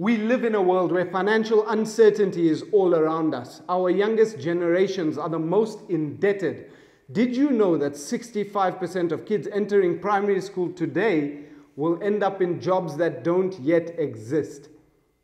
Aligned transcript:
We 0.00 0.16
live 0.16 0.44
in 0.44 0.54
a 0.54 0.62
world 0.62 0.92
where 0.92 1.04
financial 1.04 1.68
uncertainty 1.68 2.48
is 2.48 2.64
all 2.72 2.94
around 2.94 3.34
us. 3.34 3.60
Our 3.68 3.90
youngest 3.90 4.40
generations 4.40 5.18
are 5.18 5.28
the 5.28 5.38
most 5.38 5.80
indebted. 5.90 6.72
Did 7.12 7.36
you 7.36 7.50
know 7.50 7.76
that 7.76 7.92
65% 7.92 9.12
of 9.12 9.26
kids 9.26 9.46
entering 9.52 9.98
primary 9.98 10.40
school 10.40 10.72
today 10.72 11.40
will 11.76 12.02
end 12.02 12.22
up 12.22 12.40
in 12.40 12.62
jobs 12.62 12.96
that 12.96 13.24
don't 13.24 13.60
yet 13.60 13.94
exist? 13.98 14.70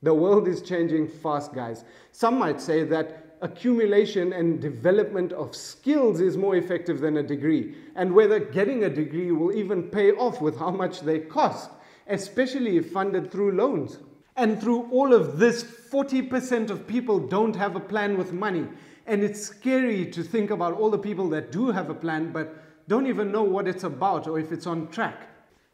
The 0.03 0.12
world 0.12 0.46
is 0.46 0.61
changing 0.61 1.08
fast, 1.08 1.54
guys. 1.54 1.86
Some 2.12 2.38
might 2.38 2.61
say 2.61 2.84
that 2.84 3.38
accumulation 3.40 4.34
and 4.34 4.61
development 4.61 5.32
of 5.32 5.56
skills 5.56 6.20
is 6.20 6.36
more 6.36 6.54
effective 6.54 7.00
than 7.00 7.16
a 7.16 7.22
degree, 7.22 7.77
and 7.95 8.12
whether 8.12 8.38
getting 8.38 8.84
a 8.84 8.90
degree 8.90 9.32
will 9.32 9.56
even 9.56 9.84
pay 9.84 10.12
off 10.12 10.43
with 10.43 10.58
how 10.58 10.70
much 10.70 11.00
they 11.00 11.20
cost, 11.20 11.70
especially 12.08 12.77
if 12.77 12.93
funded 12.93 13.32
through 13.32 13.52
loans. 13.52 14.00
And 14.37 14.61
through 14.61 14.89
all 14.91 15.14
of 15.14 15.39
this, 15.39 15.64
40% 15.64 16.71
of 16.71 16.86
people 16.86 17.18
don't 17.18 17.57
have 17.57 17.75
a 17.75 17.81
plan 17.81 18.18
with 18.18 18.32
money. 18.32 18.67
And 19.07 19.22
it's 19.22 19.40
scary 19.40 20.07
to 20.07 20.22
think 20.22 20.50
about 20.50 20.75
all 20.75 20.90
the 20.90 20.99
people 20.99 21.29
that 21.31 21.53
do 21.53 21.71
have 21.71 21.90
a 21.90 21.95
plan 21.95 22.32
but 22.32 22.62
don't 22.89 23.07
even 23.07 23.32
know 23.32 23.43
what 23.43 23.67
it's 23.67 23.85
about 23.85 24.26
or 24.26 24.39
if 24.39 24.53
it's 24.53 24.67
on 24.67 24.89
track. 24.89 25.29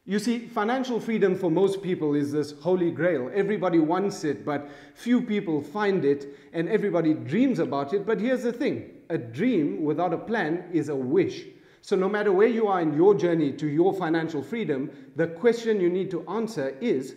You 0.05 0.19
see, 0.19 0.49
financial 0.49 0.99
freedom 0.99 1.37
for 1.37 1.51
most 1.51 1.81
people 1.81 2.15
is 2.15 2.33
this 2.33 2.53
holy 2.61 2.91
grail. 2.91 3.31
Everybody 3.33 3.79
wants 3.79 4.25
it, 4.25 4.45
but 4.45 4.69
few 4.95 5.23
people 5.23 5.63
find 5.63 6.05
it, 6.05 6.37
and 6.53 6.69
everybody 6.69 7.15
dreams 7.15 7.61
about 7.61 7.95
it. 7.95 8.05
But 8.05 8.21
here's 8.21 8.43
the 8.43 8.53
thing 8.53 8.91
a 9.11 9.19
dream 9.19 9.85
without 9.85 10.13
a 10.13 10.19
plan 10.19 10.65
is 10.73 10.89
a 10.89 10.97
wish. 10.97 11.45
So, 11.83 11.95
no 11.95 12.09
matter 12.09 12.33
where 12.33 12.49
you 12.49 12.67
are 12.67 12.81
in 12.81 12.95
your 12.95 13.15
journey 13.15 13.53
to 13.53 13.69
your 13.69 13.95
financial 13.95 14.43
freedom, 14.43 14.91
the 15.15 15.29
question 15.29 15.81
you 15.81 15.89
need 15.89 16.11
to 16.11 16.29
answer 16.29 16.77
is 16.81 17.15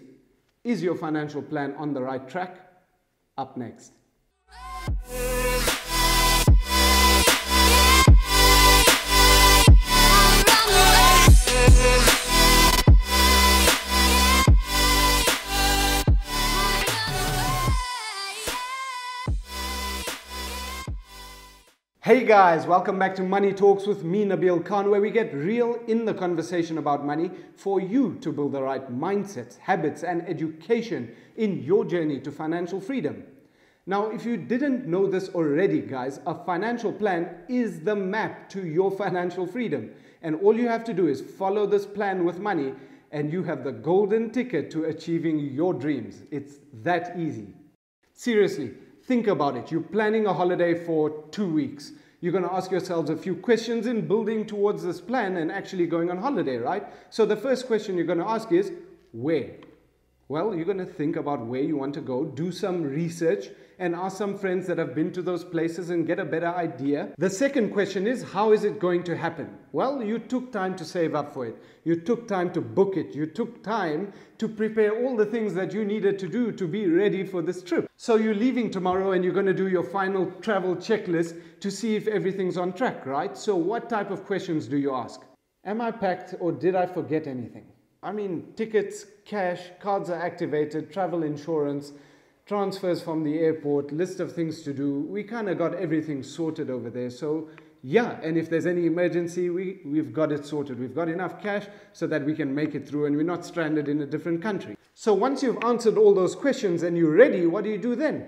Is 0.66 0.82
your 0.82 0.96
financial 0.96 1.44
plan 1.44 1.76
on 1.78 1.94
the 1.94 2.02
right 2.02 2.28
track? 2.28 2.58
Up 3.38 3.56
next. 3.56 3.92
Hey 22.06 22.24
guys, 22.24 22.68
welcome 22.68 23.00
back 23.00 23.16
to 23.16 23.24
Money 23.24 23.52
Talks 23.52 23.88
with 23.88 24.04
me, 24.04 24.26
Nabil 24.26 24.64
Khan, 24.64 24.92
where 24.92 25.02
we 25.02 25.10
get 25.10 25.34
real 25.34 25.80
in 25.88 26.06
the 26.06 26.14
conversation 26.14 26.78
about 26.78 27.04
money 27.04 27.32
for 27.56 27.82
you 27.82 28.20
to 28.22 28.32
build 28.32 28.52
the 28.52 28.62
right 28.62 28.92
mindsets, 28.92 29.58
habits, 29.58 30.04
and 30.04 30.22
education 30.30 31.16
in 31.36 31.64
your 31.64 31.84
journey 31.84 32.20
to 32.20 32.32
financial 32.32 32.80
freedom. 32.80 33.24
Now, 33.88 34.12
if 34.12 34.24
you 34.24 34.38
didn't 34.38 34.86
know 34.86 35.08
this 35.08 35.30
already, 35.30 35.82
guys, 35.82 36.20
a 36.28 36.36
financial 36.36 36.94
plan 36.94 37.38
is 37.50 37.80
the 37.80 37.96
map 37.96 38.50
to 38.50 38.68
your 38.68 38.92
financial 38.92 39.48
freedom. 39.48 39.90
And 40.22 40.36
all 40.44 40.56
you 40.56 40.68
have 40.68 40.84
to 40.84 40.94
do 40.94 41.08
is 41.08 41.22
follow 41.22 41.66
this 41.66 41.88
plan 41.88 42.24
with 42.24 42.38
money, 42.38 42.74
and 43.12 43.34
you 43.34 43.42
have 43.46 43.64
the 43.64 43.72
golden 43.72 44.30
ticket 44.30 44.70
to 44.70 44.84
achieving 44.84 45.40
your 45.40 45.74
dreams. 45.74 46.22
It's 46.30 46.60
that 46.84 47.18
easy. 47.18 47.48
Seriously, 48.14 48.76
Think 49.06 49.28
about 49.28 49.56
it. 49.56 49.72
You're 49.72 49.82
planning 49.82 50.26
a 50.26 50.34
holiday 50.34 50.74
for 50.74 51.24
two 51.30 51.48
weeks. 51.48 51.92
You're 52.22 52.32
going 52.32 52.44
to 52.44 52.54
ask 52.54 52.72
yourselves 52.72 53.12
a 53.12 53.16
few 53.16 53.36
questions 53.36 53.86
in 53.86 54.08
building 54.08 54.48
towards 54.48 54.84
this 54.84 55.00
plan 55.00 55.38
and 55.38 55.52
actually 55.52 55.86
going 55.86 56.10
on 56.10 56.18
holiday, 56.18 56.58
right? 56.58 56.84
So 57.12 57.24
the 57.24 57.36
first 57.36 57.68
question 57.68 57.98
you're 57.98 58.08
going 58.08 58.18
to 58.20 58.28
ask 58.28 58.52
is 58.52 58.72
where? 59.12 59.52
Well, 60.28 60.56
you're 60.56 60.66
going 60.66 60.80
to 60.80 60.86
think 60.88 61.18
about 61.18 61.46
where 61.46 61.62
you 61.62 61.78
want 61.78 61.94
to 61.94 62.02
go, 62.02 62.26
do 62.26 62.52
some 62.52 62.82
research, 62.82 63.50
and 63.78 63.94
ask 63.94 64.18
some 64.18 64.36
friends 64.36 64.66
that 64.66 64.80
have 64.80 64.96
been 64.96 65.12
to 65.12 65.22
those 65.22 65.44
places 65.44 65.92
and 65.92 66.08
get 66.08 66.18
a 66.18 66.26
better 66.26 66.48
idea. 66.48 67.10
The 67.20 67.30
second 67.30 67.74
question 67.74 68.08
is 68.08 68.24
how 68.24 68.52
is 68.52 68.64
it 68.64 68.80
going 68.80 69.04
to 69.04 69.16
happen? 69.16 69.56
Well, 69.72 70.02
you 70.02 70.18
took 70.18 70.52
time 70.52 70.76
to 70.78 70.86
save 70.86 71.14
up 71.14 71.32
for 71.32 71.46
it. 71.46 71.58
You 71.84 71.98
took 71.98 72.28
time 72.28 72.52
to 72.54 72.62
book 72.62 72.98
it. 72.98 73.14
You 73.14 73.28
took 73.28 73.62
time 73.62 74.14
to 74.40 74.48
prepare 74.48 75.06
all 75.06 75.16
the 75.16 75.28
things 75.28 75.54
that 75.54 75.74
you 75.74 75.86
needed 75.86 76.18
to 76.18 76.28
do 76.28 76.52
to 76.54 76.68
be 76.68 76.88
ready 76.88 77.24
for 77.24 77.44
this 77.44 77.62
trip. 77.62 77.88
So 77.96 78.16
you're 78.16 78.34
leaving 78.34 78.72
tomorrow 78.72 79.12
and 79.12 79.24
you're 79.24 79.34
going 79.34 79.46
to 79.46 79.54
do 79.54 79.68
your 79.68 79.84
final 79.84 80.32
travel 80.42 80.76
checklist 80.76 81.40
to 81.60 81.70
see 81.70 81.96
if 81.96 82.08
everything's 82.08 82.58
on 82.58 82.74
track, 82.74 83.06
right? 83.06 83.38
So 83.38 83.56
what 83.56 83.92
type 83.92 84.10
of 84.10 84.26
questions 84.26 84.66
do 84.66 84.78
you 84.78 84.96
ask? 84.96 85.22
Am 85.66 85.82
I 85.82 85.92
packed 85.92 86.34
or 86.40 86.52
did 86.52 86.74
I 86.74 86.88
forget 86.88 87.28
anything? 87.28 87.68
I 88.06 88.12
mean, 88.12 88.54
tickets, 88.56 89.08
cash, 89.26 89.62
cards 89.80 90.12
are 90.12 90.22
activated, 90.22 90.94
travel 90.94 91.24
insurance, 91.24 91.92
transfers 92.46 93.02
from 93.02 93.24
the 93.24 93.40
airport, 93.40 93.92
list 93.92 94.20
of 94.20 94.32
things 94.32 94.62
to 94.62 94.74
do. 94.74 95.00
We 95.10 95.24
kind 95.24 95.50
of 95.50 95.58
got 95.58 95.74
everything 95.74 96.22
sorted 96.22 96.70
over 96.70 96.92
there. 96.92 97.10
So, 97.10 97.50
yeah, 97.82 98.20
and 98.22 98.38
if 98.38 98.48
there's 98.48 98.68
any 98.68 98.86
emergency, 98.86 99.50
we, 99.50 99.80
we've 99.84 100.14
got 100.14 100.32
it 100.32 100.46
sorted. 100.46 100.80
We've 100.80 100.94
got 100.94 101.10
enough 101.10 101.42
cash 101.42 101.66
so 101.94 102.06
that 102.06 102.24
we 102.24 102.36
can 102.36 102.54
make 102.54 102.76
it 102.76 102.88
through 102.88 103.08
and 103.08 103.18
we're 103.18 103.24
not 103.24 103.44
stranded 103.44 103.90
in 103.90 104.00
a 104.04 104.06
different 104.06 104.40
country. 104.40 104.78
So, 104.94 105.16
once 105.16 105.42
you've 105.42 105.64
answered 105.64 105.98
all 105.98 106.14
those 106.14 106.36
questions 106.36 106.84
and 106.84 106.96
you're 106.96 107.16
ready, 107.16 107.48
what 107.48 107.64
do 107.64 107.72
you 107.72 107.80
do 107.80 107.96
then? 107.96 108.28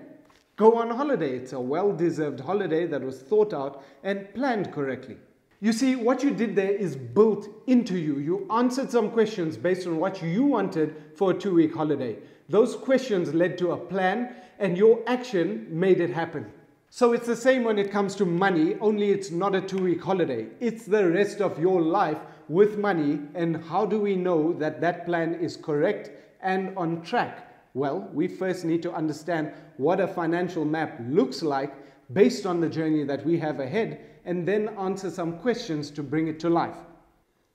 Go 0.56 0.74
on 0.80 0.90
holiday. 0.90 1.36
It's 1.36 1.54
a 1.54 1.60
well 1.60 1.96
deserved 1.96 2.40
holiday 2.40 2.88
that 2.88 3.04
was 3.04 3.22
thought 3.22 3.54
out 3.54 3.84
and 4.04 4.34
planned 4.34 4.72
correctly. 4.72 5.18
You 5.60 5.74
see, 5.74 5.96
what 5.96 6.24
you 6.24 6.30
did 6.32 6.56
there 6.56 6.72
is 6.72 6.96
built 6.96 7.50
into 7.66 7.98
you. 7.98 8.20
You 8.20 8.46
answered 8.52 8.92
some 8.92 9.10
questions 9.10 9.58
based 9.58 9.88
on 9.88 9.98
what 9.98 10.22
you 10.22 10.44
wanted 10.44 10.96
for 11.16 11.32
a 11.32 11.34
two 11.34 11.56
week 11.56 11.74
holiday. 11.74 12.18
Those 12.48 12.76
questions 12.76 13.34
led 13.34 13.58
to 13.58 13.72
a 13.72 13.78
plan, 13.78 14.36
and 14.60 14.78
your 14.78 15.02
action 15.08 15.68
made 15.70 16.00
it 16.00 16.12
happen. 16.12 16.46
So 16.92 17.12
it's 17.12 17.26
the 17.26 17.36
same 17.36 17.64
when 17.64 17.80
it 17.80 17.92
comes 17.92 18.16
to 18.16 18.26
money, 18.26 18.76
only 18.80 19.10
it's 19.10 19.32
not 19.32 19.56
a 19.56 19.62
two 19.62 19.80
week 19.80 20.02
holiday. 20.02 20.46
It's 20.60 20.86
the 20.86 21.10
rest 21.10 21.42
of 21.42 21.60
your 21.60 21.82
life 21.82 22.20
with 22.48 22.78
money. 22.78 23.22
And 23.34 23.58
how 23.66 23.88
do 23.88 24.00
we 24.00 24.16
know 24.16 24.54
that 24.54 24.80
that 24.82 25.06
plan 25.06 25.34
is 25.34 25.58
correct 25.58 26.12
and 26.40 26.78
on 26.78 27.02
track? 27.02 27.52
Well, 27.74 28.08
we 28.14 28.28
first 28.28 28.64
need 28.64 28.84
to 28.84 28.94
understand 28.94 29.54
what 29.78 30.00
a 30.00 30.08
financial 30.08 30.66
map 30.66 31.00
looks 31.10 31.42
like 31.42 31.74
based 32.14 32.46
on 32.46 32.62
the 32.62 32.70
journey 32.70 33.04
that 33.04 33.26
we 33.26 33.38
have 33.40 33.60
ahead, 33.60 34.00
and 34.26 34.48
then 34.48 34.70
answer 34.80 35.10
some 35.10 35.40
questions 35.40 35.90
to 35.92 36.04
bring 36.04 36.28
it 36.28 36.40
to 36.40 36.50
life. 36.50 36.78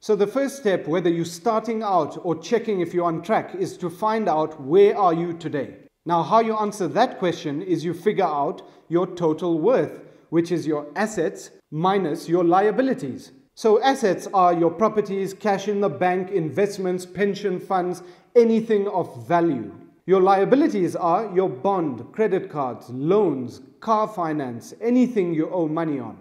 So 0.00 0.16
the 0.16 0.26
first 0.26 0.56
step, 0.56 0.88
whether 0.88 1.08
you're 1.08 1.24
starting 1.24 1.82
out 1.82 2.18
or 2.24 2.36
checking 2.38 2.80
if 2.80 2.92
you're 2.92 3.04
on 3.04 3.22
track, 3.22 3.54
is 3.54 3.76
to 3.78 3.88
find 3.88 4.28
out 4.28 4.60
where 4.60 4.96
are 4.96 5.14
you 5.14 5.32
today. 5.32 5.76
Now, 6.04 6.24
how 6.24 6.40
you 6.40 6.56
answer 6.56 6.88
that 6.88 7.18
question 7.18 7.62
is 7.62 7.84
you 7.84 7.94
figure 7.94 8.24
out 8.24 8.62
your 8.88 9.06
total 9.06 9.60
worth, 9.60 10.00
which 10.30 10.50
is 10.50 10.66
your 10.66 10.88
assets 10.96 11.50
minus 11.70 12.28
your 12.28 12.42
liabilities. 12.42 13.30
So 13.54 13.80
assets 13.82 14.26
are 14.34 14.52
your 14.52 14.70
properties, 14.70 15.34
cash 15.34 15.68
in 15.68 15.80
the 15.80 15.88
bank, 15.88 16.30
investments, 16.30 17.06
pension 17.06 17.60
funds, 17.60 18.02
anything 18.34 18.88
of 18.88 19.28
value. 19.28 19.72
Your 20.06 20.20
liabilities 20.20 20.96
are 20.96 21.30
your 21.32 21.48
bond, 21.48 22.12
credit 22.12 22.50
cards, 22.50 22.90
loans, 22.90 23.60
car 23.82 24.06
finance, 24.06 24.72
anything 24.80 25.34
you 25.34 25.50
owe 25.50 25.66
money 25.66 25.98
on. 25.98 26.16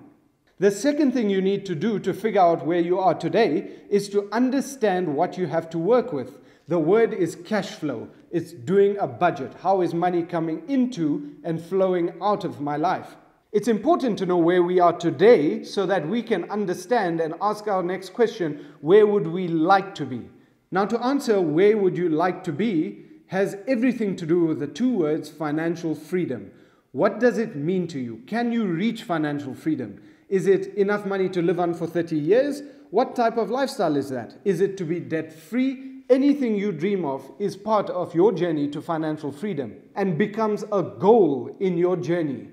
The 0.57 0.71
second 0.71 1.13
thing 1.13 1.29
you 1.29 1.41
need 1.41 1.63
to 1.67 1.75
do 1.75 1.99
to 1.99 2.11
figure 2.13 2.41
out 2.41 2.65
where 2.65 2.79
you 2.79 2.97
are 2.99 3.13
today 3.13 3.69
is 3.87 4.09
to 4.09 4.27
understand 4.31 5.15
what 5.15 5.37
you 5.37 5.45
have 5.45 5.69
to 5.69 5.77
work 5.77 6.11
with. 6.11 6.39
The 6.67 6.79
word 6.79 7.13
is 7.13 7.35
cash 7.35 7.69
flow. 7.69 8.09
It's 8.31 8.51
doing 8.51 8.97
a 8.97 9.05
budget. 9.05 9.53
How 9.61 9.81
is 9.81 9.93
money 9.93 10.23
coming 10.23 10.63
into 10.67 11.35
and 11.43 11.61
flowing 11.61 12.13
out 12.19 12.43
of 12.43 12.61
my 12.61 12.77
life? 12.77 13.15
It's 13.51 13.67
important 13.67 14.17
to 14.19 14.25
know 14.25 14.37
where 14.37 14.63
we 14.63 14.79
are 14.79 14.93
today 14.97 15.63
so 15.63 15.85
that 15.85 16.07
we 16.07 16.23
can 16.23 16.49
understand 16.49 17.21
and 17.21 17.35
ask 17.41 17.67
our 17.67 17.83
next 17.83 18.13
question 18.13 18.65
where 18.81 19.05
would 19.05 19.27
we 19.27 19.47
like 19.47 19.93
to 19.95 20.05
be? 20.05 20.29
Now, 20.71 20.85
to 20.85 20.99
answer 21.03 21.39
where 21.39 21.77
would 21.77 21.95
you 21.95 22.09
like 22.09 22.43
to 22.45 22.51
be 22.51 23.05
has 23.27 23.55
everything 23.67 24.15
to 24.15 24.25
do 24.25 24.45
with 24.45 24.59
the 24.59 24.67
two 24.67 24.97
words 24.97 25.29
financial 25.29 25.95
freedom. 25.95 26.51
What 26.91 27.19
does 27.19 27.37
it 27.37 27.55
mean 27.55 27.87
to 27.87 27.99
you? 27.99 28.21
Can 28.27 28.51
you 28.51 28.65
reach 28.65 29.03
financial 29.03 29.53
freedom? 29.53 30.01
Is 30.27 30.45
it 30.45 30.73
enough 30.75 31.05
money 31.05 31.29
to 31.29 31.41
live 31.41 31.59
on 31.59 31.73
for 31.73 31.87
30 31.87 32.17
years? 32.17 32.63
What 32.89 33.15
type 33.15 33.37
of 33.37 33.49
lifestyle 33.49 33.95
is 33.95 34.09
that? 34.09 34.37
Is 34.43 34.59
it 34.59 34.75
to 34.77 34.83
be 34.83 34.99
debt 34.99 35.31
free? 35.31 36.03
Anything 36.09 36.55
you 36.55 36.73
dream 36.73 37.05
of 37.05 37.31
is 37.39 37.55
part 37.55 37.89
of 37.89 38.13
your 38.13 38.33
journey 38.33 38.67
to 38.69 38.81
financial 38.81 39.31
freedom 39.31 39.75
and 39.95 40.17
becomes 40.17 40.63
a 40.71 40.83
goal 40.83 41.55
in 41.61 41.77
your 41.77 41.95
journey. 41.95 42.49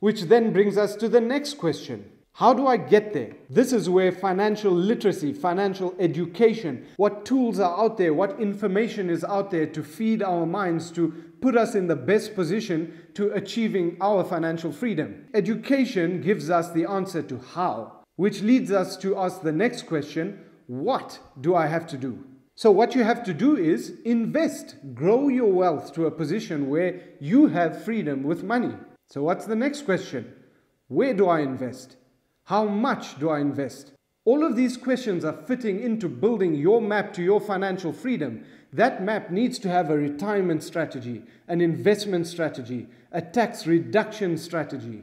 Which 0.00 0.22
then 0.22 0.54
brings 0.54 0.78
us 0.78 0.96
to 0.96 1.08
the 1.08 1.20
next 1.20 1.54
question 1.58 2.11
How 2.34 2.54
do 2.54 2.66
I 2.66 2.78
get 2.78 3.12
there? 3.12 3.36
This 3.50 3.74
is 3.74 3.90
where 3.90 4.10
financial 4.10 4.72
literacy, 4.72 5.34
financial 5.34 5.94
education, 5.98 6.86
what 6.96 7.26
tools 7.26 7.60
are 7.60 7.78
out 7.78 7.98
there, 7.98 8.14
what 8.14 8.40
information 8.40 9.10
is 9.10 9.22
out 9.22 9.50
there 9.50 9.66
to 9.66 9.82
feed 9.82 10.22
our 10.22 10.46
minds, 10.46 10.90
to 10.92 11.12
put 11.42 11.56
us 11.58 11.74
in 11.74 11.88
the 11.88 11.96
best 11.96 12.34
position 12.34 13.06
to 13.14 13.32
achieving 13.32 13.98
our 14.00 14.24
financial 14.24 14.72
freedom. 14.72 15.26
Education 15.34 16.22
gives 16.22 16.48
us 16.48 16.70
the 16.70 16.86
answer 16.86 17.22
to 17.22 17.38
how, 17.38 18.00
which 18.16 18.40
leads 18.40 18.72
us 18.72 18.96
to 18.96 19.18
ask 19.18 19.42
the 19.42 19.52
next 19.52 19.82
question 19.86 20.38
what 20.68 21.18
do 21.38 21.54
I 21.54 21.66
have 21.66 21.86
to 21.88 21.98
do? 21.98 22.24
So, 22.54 22.70
what 22.70 22.94
you 22.94 23.04
have 23.04 23.22
to 23.24 23.34
do 23.34 23.56
is 23.56 23.98
invest, 24.04 24.76
grow 24.94 25.28
your 25.28 25.52
wealth 25.52 25.92
to 25.94 26.06
a 26.06 26.10
position 26.10 26.70
where 26.70 27.00
you 27.20 27.48
have 27.48 27.84
freedom 27.84 28.22
with 28.22 28.42
money. 28.42 28.74
So, 29.10 29.22
what's 29.22 29.44
the 29.44 29.56
next 29.56 29.82
question? 29.82 30.32
Where 30.88 31.12
do 31.12 31.28
I 31.28 31.40
invest? 31.40 31.96
How 32.52 32.66
much 32.66 33.18
do 33.18 33.30
I 33.30 33.40
invest? 33.40 33.92
All 34.26 34.44
of 34.44 34.56
these 34.56 34.76
questions 34.76 35.24
are 35.24 35.42
fitting 35.46 35.80
into 35.80 36.06
building 36.06 36.54
your 36.54 36.82
map 36.82 37.14
to 37.14 37.22
your 37.22 37.40
financial 37.40 37.94
freedom. 37.94 38.44
That 38.74 39.02
map 39.02 39.30
needs 39.30 39.58
to 39.60 39.70
have 39.70 39.88
a 39.88 39.96
retirement 39.96 40.62
strategy, 40.62 41.22
an 41.48 41.62
investment 41.62 42.26
strategy, 42.26 42.88
a 43.10 43.22
tax 43.22 43.66
reduction 43.66 44.36
strategy. 44.36 45.02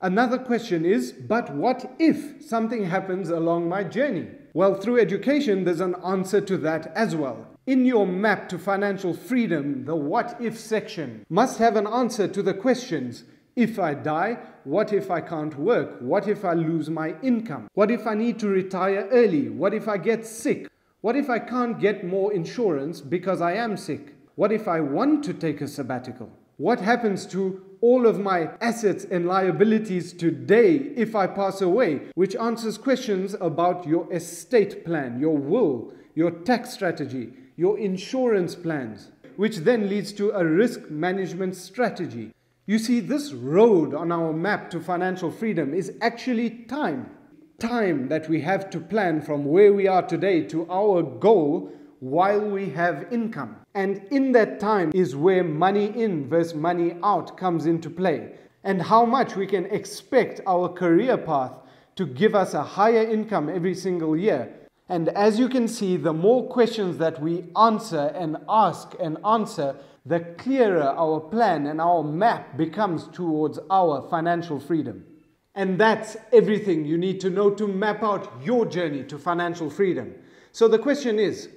Another 0.00 0.38
question 0.38 0.86
is, 0.86 1.12
but 1.12 1.54
what 1.54 1.84
if 1.98 2.42
something 2.42 2.84
happens 2.86 3.28
along 3.28 3.68
my 3.68 3.84
journey? 3.84 4.28
Well, 4.54 4.76
through 4.76 4.98
education, 4.98 5.64
there's 5.64 5.80
an 5.80 5.96
answer 6.02 6.40
to 6.40 6.56
that 6.56 6.96
as 6.96 7.14
well. 7.14 7.46
In 7.66 7.84
your 7.84 8.06
map 8.06 8.48
to 8.48 8.58
financial 8.58 9.12
freedom, 9.12 9.84
the 9.84 9.96
what 9.96 10.34
if 10.40 10.58
section 10.58 11.26
must 11.28 11.58
have 11.58 11.76
an 11.76 11.86
answer 11.86 12.26
to 12.26 12.42
the 12.42 12.54
questions 12.54 13.24
if 13.56 13.78
I 13.78 13.94
die, 13.94 14.38
what 14.64 14.92
if 14.92 15.10
I 15.10 15.22
can't 15.22 15.58
work? 15.58 15.96
What 16.00 16.28
if 16.28 16.44
I 16.44 16.52
lose 16.52 16.90
my 16.90 17.16
income? 17.22 17.68
What 17.72 17.90
if 17.90 18.06
I 18.06 18.14
need 18.14 18.38
to 18.40 18.48
retire 18.48 19.08
early? 19.10 19.48
What 19.48 19.72
if 19.72 19.88
I 19.88 19.96
get 19.96 20.26
sick? 20.26 20.68
What 21.00 21.16
if 21.16 21.30
I 21.30 21.38
can't 21.38 21.80
get 21.80 22.06
more 22.06 22.34
insurance 22.34 23.00
because 23.00 23.40
I 23.40 23.54
am 23.54 23.78
sick? 23.78 24.14
What 24.34 24.52
if 24.52 24.68
I 24.68 24.80
want 24.80 25.24
to 25.24 25.32
take 25.32 25.62
a 25.62 25.68
sabbatical? 25.68 26.30
What 26.58 26.80
happens 26.80 27.24
to 27.28 27.62
all 27.80 28.06
of 28.06 28.20
my 28.20 28.50
assets 28.60 29.04
and 29.04 29.26
liabilities 29.26 30.12
today 30.12 30.74
if 30.94 31.14
I 31.14 31.26
pass 31.26 31.62
away? 31.62 32.02
Which 32.14 32.36
answers 32.36 32.76
questions 32.76 33.34
about 33.40 33.86
your 33.86 34.12
estate 34.12 34.84
plan, 34.84 35.18
your 35.18 35.36
will, 35.38 35.92
your 36.14 36.30
tax 36.30 36.74
strategy, 36.74 37.32
your 37.56 37.78
insurance 37.78 38.54
plans, 38.54 39.12
which 39.36 39.58
then 39.58 39.88
leads 39.88 40.12
to 40.14 40.30
a 40.32 40.44
risk 40.44 40.90
management 40.90 41.56
strategy. 41.56 42.32
You 42.68 42.80
see, 42.80 42.98
this 42.98 43.32
road 43.32 43.94
on 43.94 44.10
our 44.10 44.32
map 44.32 44.70
to 44.70 44.80
financial 44.80 45.30
freedom 45.30 45.72
is 45.72 45.92
actually 46.00 46.50
time. 46.50 47.08
Time 47.60 48.08
that 48.08 48.28
we 48.28 48.40
have 48.40 48.70
to 48.70 48.80
plan 48.80 49.22
from 49.22 49.44
where 49.44 49.72
we 49.72 49.86
are 49.86 50.02
today 50.02 50.42
to 50.46 50.68
our 50.68 51.04
goal 51.04 51.70
while 52.00 52.40
we 52.40 52.70
have 52.70 53.06
income. 53.12 53.54
And 53.76 54.02
in 54.10 54.32
that 54.32 54.58
time 54.58 54.90
is 54.96 55.14
where 55.14 55.44
money 55.44 55.96
in 55.96 56.28
versus 56.28 56.54
money 56.54 56.96
out 57.04 57.36
comes 57.36 57.66
into 57.66 57.88
play, 57.88 58.32
and 58.64 58.82
how 58.82 59.04
much 59.04 59.36
we 59.36 59.46
can 59.46 59.66
expect 59.66 60.40
our 60.44 60.68
career 60.68 61.16
path 61.16 61.52
to 61.94 62.04
give 62.04 62.34
us 62.34 62.52
a 62.52 62.64
higher 62.64 63.08
income 63.08 63.48
every 63.48 63.76
single 63.76 64.16
year. 64.16 64.52
And 64.88 65.08
as 65.10 65.38
you 65.38 65.48
can 65.48 65.68
see, 65.68 65.96
the 65.96 66.12
more 66.12 66.48
questions 66.48 66.98
that 66.98 67.22
we 67.22 67.44
answer 67.56 68.12
and 68.16 68.38
ask 68.48 68.96
and 69.00 69.18
answer, 69.24 69.76
the 70.06 70.20
clearer 70.38 70.94
our 70.96 71.18
plan 71.18 71.66
and 71.66 71.80
our 71.80 72.04
map 72.04 72.56
becomes 72.56 73.08
towards 73.08 73.58
our 73.70 74.08
financial 74.08 74.60
freedom. 74.60 75.04
And 75.56 75.80
that's 75.80 76.16
everything 76.32 76.84
you 76.84 76.96
need 76.96 77.20
to 77.22 77.30
know 77.30 77.50
to 77.50 77.66
map 77.66 78.04
out 78.04 78.32
your 78.44 78.66
journey 78.66 79.02
to 79.04 79.18
financial 79.18 79.68
freedom. 79.68 80.14
So 80.52 80.68
the 80.68 80.78
question 80.78 81.18
is, 81.18 81.48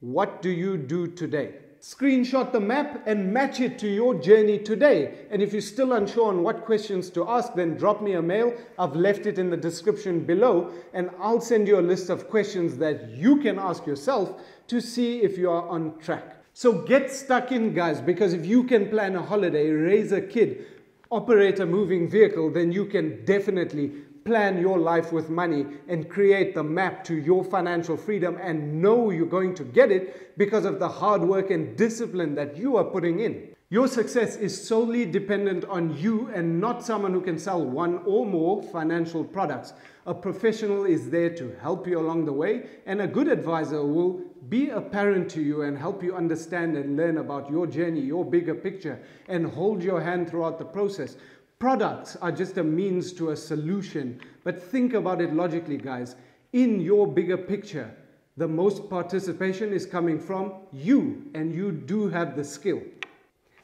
what 0.00 0.40
do 0.40 0.48
you 0.48 0.78
do 0.78 1.08
today? 1.08 1.56
Screenshot 1.80 2.50
the 2.50 2.60
map 2.60 3.02
and 3.06 3.32
match 3.32 3.60
it 3.60 3.78
to 3.80 3.88
your 3.88 4.14
journey 4.14 4.58
today. 4.58 5.26
And 5.30 5.42
if 5.42 5.52
you're 5.52 5.60
still 5.60 5.92
unsure 5.92 6.28
on 6.28 6.42
what 6.42 6.64
questions 6.64 7.10
to 7.10 7.28
ask, 7.28 7.54
then 7.54 7.76
drop 7.76 8.00
me 8.00 8.14
a 8.14 8.22
mail. 8.22 8.54
I've 8.78 8.96
left 8.96 9.26
it 9.26 9.38
in 9.38 9.50
the 9.50 9.56
description 9.56 10.24
below, 10.24 10.72
and 10.94 11.10
I'll 11.20 11.40
send 11.40 11.68
you 11.68 11.78
a 11.78 11.82
list 11.82 12.10
of 12.10 12.28
questions 12.28 12.78
that 12.78 13.10
you 13.10 13.36
can 13.36 13.58
ask 13.58 13.86
yourself 13.86 14.40
to 14.68 14.80
see 14.80 15.20
if 15.20 15.36
you 15.36 15.50
are 15.50 15.68
on 15.68 15.98
track. 15.98 16.37
So 16.60 16.72
get 16.72 17.08
stuck 17.12 17.52
in, 17.52 17.72
guys, 17.72 18.00
because 18.00 18.32
if 18.32 18.44
you 18.44 18.64
can 18.64 18.90
plan 18.90 19.14
a 19.14 19.22
holiday, 19.22 19.70
raise 19.70 20.10
a 20.10 20.20
kid, 20.20 20.66
operate 21.08 21.60
a 21.60 21.66
moving 21.66 22.10
vehicle, 22.10 22.50
then 22.50 22.72
you 22.72 22.86
can 22.86 23.24
definitely 23.24 23.90
plan 24.24 24.60
your 24.60 24.76
life 24.76 25.12
with 25.12 25.30
money 25.30 25.66
and 25.86 26.08
create 26.08 26.56
the 26.56 26.64
map 26.64 27.04
to 27.04 27.14
your 27.14 27.44
financial 27.44 27.96
freedom 27.96 28.36
and 28.42 28.82
know 28.82 29.10
you're 29.10 29.24
going 29.24 29.54
to 29.54 29.62
get 29.62 29.92
it 29.92 30.36
because 30.36 30.64
of 30.64 30.80
the 30.80 30.88
hard 30.88 31.22
work 31.22 31.52
and 31.52 31.76
discipline 31.76 32.34
that 32.34 32.56
you 32.56 32.76
are 32.76 32.82
putting 32.82 33.20
in. 33.20 33.54
Your 33.70 33.86
success 33.86 34.36
is 34.36 34.66
solely 34.66 35.04
dependent 35.04 35.66
on 35.66 35.94
you 35.94 36.30
and 36.34 36.58
not 36.58 36.82
someone 36.82 37.12
who 37.12 37.20
can 37.20 37.38
sell 37.38 37.62
one 37.62 38.00
or 38.06 38.24
more 38.24 38.62
financial 38.62 39.22
products. 39.22 39.74
A 40.06 40.14
professional 40.14 40.86
is 40.86 41.10
there 41.10 41.28
to 41.34 41.54
help 41.60 41.86
you 41.86 41.98
along 41.98 42.24
the 42.24 42.32
way, 42.32 42.64
and 42.86 43.02
a 43.02 43.06
good 43.06 43.28
advisor 43.28 43.84
will 43.84 44.22
be 44.48 44.70
apparent 44.70 45.30
to 45.32 45.42
you 45.42 45.62
and 45.62 45.76
help 45.76 46.02
you 46.02 46.16
understand 46.16 46.78
and 46.78 46.96
learn 46.96 47.18
about 47.18 47.50
your 47.50 47.66
journey, 47.66 48.00
your 48.00 48.24
bigger 48.24 48.54
picture, 48.54 48.98
and 49.28 49.44
hold 49.44 49.82
your 49.82 50.00
hand 50.00 50.30
throughout 50.30 50.58
the 50.58 50.64
process. 50.64 51.18
Products 51.58 52.16
are 52.16 52.32
just 52.32 52.56
a 52.56 52.64
means 52.64 53.12
to 53.12 53.32
a 53.32 53.36
solution, 53.36 54.18
but 54.44 54.62
think 54.62 54.94
about 54.94 55.20
it 55.20 55.34
logically, 55.34 55.76
guys. 55.76 56.16
In 56.54 56.80
your 56.80 57.06
bigger 57.06 57.36
picture, 57.36 57.94
the 58.38 58.48
most 58.48 58.88
participation 58.88 59.74
is 59.74 59.84
coming 59.84 60.18
from 60.18 60.54
you, 60.72 61.26
and 61.34 61.54
you 61.54 61.70
do 61.70 62.08
have 62.08 62.34
the 62.34 62.44
skill. 62.44 62.80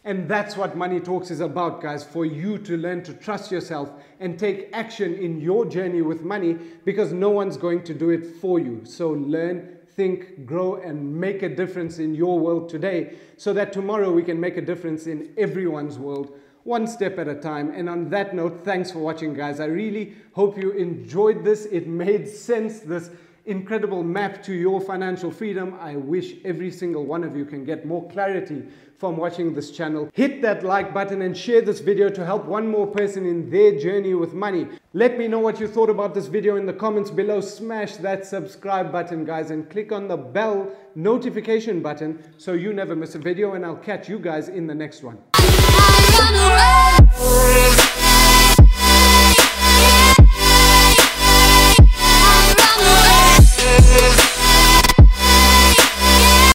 And 0.07 0.29
that's 0.29 0.55
what 0.55 0.77
Money 0.77 1.01
Talks 1.01 1.31
is 1.31 1.41
about, 1.41 1.81
guys, 1.81 2.05
for 2.05 2.27
you 2.27 2.59
to 2.59 2.77
learn 2.77 3.03
to 3.05 3.15
trust 3.15 3.51
yourself 3.51 3.91
and 4.21 4.39
take 4.39 4.69
action 4.75 5.15
in 5.15 5.41
your 5.41 5.65
journey 5.65 6.03
with 6.03 6.23
money 6.23 6.59
because 6.85 7.13
no 7.13 7.31
one's 7.31 7.57
going 7.57 7.83
to 7.85 7.95
do 7.95 8.11
it 8.11 8.37
for 8.37 8.59
you. 8.59 8.83
So 8.85 9.11
learn, 9.11 9.79
think, 9.97 10.45
grow, 10.45 10.77
and 10.77 11.19
make 11.19 11.43
a 11.43 11.49
difference 11.49 11.99
in 11.99 12.15
your 12.15 12.39
world 12.39 12.69
today 12.69 13.15
so 13.39 13.55
that 13.55 13.73
tomorrow 13.73 14.13
we 14.13 14.23
can 14.23 14.39
make 14.39 14.59
a 14.59 14.63
difference 14.63 15.07
in 15.07 15.33
everyone's 15.39 15.99
world 15.99 16.39
one 16.65 16.87
step 16.87 17.19
at 17.19 17.29
a 17.29 17.35
time. 17.35 17.71
And 17.71 17.89
on 17.89 18.11
that 18.11 18.35
note, 18.35 18.63
thanks 18.65 18.91
for 18.91 18.99
watching, 18.99 19.33
guys. 19.33 19.61
I 19.61 19.67
really 19.67 20.15
hope 20.33 20.59
you 20.59 20.73
enjoyed 20.73 21.45
this. 21.45 21.67
It 21.67 21.87
made 21.87 22.29
sense, 22.29 22.81
this 22.81 23.11
incredible 23.47 24.03
map 24.03 24.43
to 24.45 24.55
your 24.55 24.81
financial 24.81 25.31
freedom. 25.31 25.77
I 25.81 25.97
wish 25.97 26.35
every 26.45 26.71
single 26.71 27.05
one 27.05 27.25
of 27.25 27.37
you 27.37 27.45
can 27.45 27.65
get 27.65 27.85
more 27.87 28.09
clarity 28.09 28.65
from 28.99 29.17
watching 29.17 29.53
this 29.53 29.71
channel. 29.71 30.09
Hit 30.15 30.41
that 30.43 30.65
like 30.65 30.95
button 30.95 31.23
and 31.23 31.37
share 31.37 31.61
this 31.61 31.81
video 31.81 32.09
to 32.09 32.25
help 32.25 32.47
one 32.47 32.67
more 32.67 32.87
person 32.87 33.27
in 33.27 33.51
their 33.51 33.79
journey 33.79 34.15
with 34.15 34.33
money. 34.33 34.69
Let 34.93 35.19
me 35.19 35.29
know 35.29 35.41
what 35.41 35.61
you 35.61 35.69
thought 35.69 35.91
about 35.91 36.15
this 36.15 36.27
video 36.27 36.57
in 36.57 36.65
the 36.65 36.73
comments 36.73 37.11
below. 37.11 37.41
Smash 37.41 37.97
that 37.97 38.25
subscribe 38.25 38.91
button, 38.93 39.25
guys, 39.25 39.51
and 39.51 39.69
click 39.69 39.93
on 39.93 40.09
the 40.09 40.17
bell 40.17 40.71
notification 40.95 41.83
button 41.83 42.23
so 42.39 42.53
you 42.53 42.73
never 42.73 42.95
miss 42.97 43.15
a 43.15 43.19
video, 43.19 43.55
and 43.55 43.67
I'll 43.67 43.77
catch 43.77 44.09
you 44.09 44.19
guys 44.19 44.49
in 44.49 44.67
the 44.67 44.75
next 44.75 45.03
one. 45.03 45.19